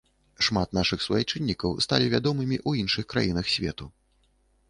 [0.45, 3.85] Шмат нашых суайчыннікаў сталі вядомымі ў іншых краінах свету.